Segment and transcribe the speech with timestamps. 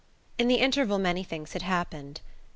[0.39, 2.21] In the interval many things had happened.